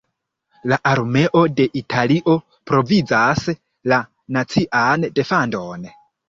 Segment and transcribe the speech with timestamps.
[0.71, 2.35] La armeo de Italio
[2.71, 3.45] provizas
[3.93, 4.01] la
[4.39, 5.87] nacian defendon.